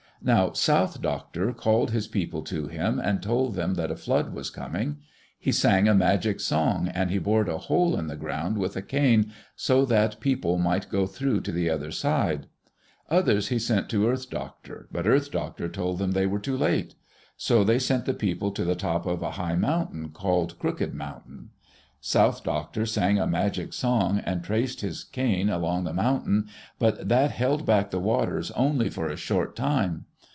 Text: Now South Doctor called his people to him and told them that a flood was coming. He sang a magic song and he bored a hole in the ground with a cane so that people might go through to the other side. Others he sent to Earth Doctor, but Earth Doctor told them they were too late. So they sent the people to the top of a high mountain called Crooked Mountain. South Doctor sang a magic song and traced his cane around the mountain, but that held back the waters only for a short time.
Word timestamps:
Now 0.23 0.53
South 0.53 1.01
Doctor 1.01 1.51
called 1.51 1.89
his 1.89 2.05
people 2.05 2.43
to 2.43 2.67
him 2.67 2.99
and 2.99 3.23
told 3.23 3.55
them 3.55 3.73
that 3.73 3.89
a 3.89 3.95
flood 3.95 4.35
was 4.35 4.51
coming. 4.51 4.97
He 5.39 5.51
sang 5.51 5.87
a 5.87 5.95
magic 5.95 6.39
song 6.39 6.87
and 6.89 7.09
he 7.09 7.17
bored 7.17 7.49
a 7.49 7.57
hole 7.57 7.97
in 7.97 8.05
the 8.05 8.15
ground 8.15 8.59
with 8.59 8.75
a 8.77 8.83
cane 8.83 9.33
so 9.55 9.83
that 9.85 10.19
people 10.19 10.59
might 10.59 10.91
go 10.91 11.07
through 11.07 11.41
to 11.41 11.51
the 11.51 11.71
other 11.71 11.89
side. 11.89 12.45
Others 13.09 13.47
he 13.47 13.57
sent 13.57 13.89
to 13.89 14.07
Earth 14.07 14.29
Doctor, 14.29 14.87
but 14.91 15.07
Earth 15.07 15.31
Doctor 15.31 15.67
told 15.67 15.97
them 15.97 16.11
they 16.11 16.27
were 16.27 16.37
too 16.37 16.55
late. 16.55 16.93
So 17.35 17.63
they 17.63 17.79
sent 17.79 18.05
the 18.05 18.13
people 18.13 18.51
to 18.51 18.63
the 18.63 18.75
top 18.75 19.07
of 19.07 19.23
a 19.23 19.31
high 19.31 19.55
mountain 19.55 20.09
called 20.09 20.59
Crooked 20.59 20.93
Mountain. 20.93 21.49
South 21.99 22.43
Doctor 22.43 22.85
sang 22.85 23.17
a 23.17 23.25
magic 23.25 23.73
song 23.73 24.19
and 24.19 24.43
traced 24.43 24.81
his 24.81 25.03
cane 25.03 25.49
around 25.49 25.83
the 25.85 25.93
mountain, 25.93 26.47
but 26.77 27.09
that 27.09 27.31
held 27.31 27.65
back 27.65 27.89
the 27.89 27.99
waters 27.99 28.51
only 28.51 28.87
for 28.87 29.07
a 29.07 29.17
short 29.17 29.55
time. 29.55 30.05